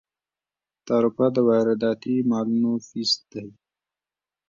[0.87, 3.47] تعرفه د وارداتي مالونو فیس دی.